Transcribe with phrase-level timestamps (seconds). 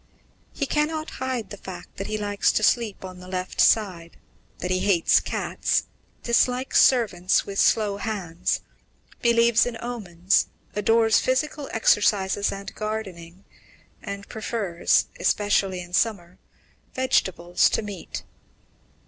[0.51, 4.17] "He cannot hide the fact that he likes to sleep on the left side,
[4.57, 5.83] that he hates cats,
[6.23, 8.61] dislikes servants 'with slow hands,'
[9.21, 13.45] believes in omens, adores physical exercises and gardening,
[14.01, 16.39] and prefers, especially in summer,
[16.95, 18.23] vegetables to meat."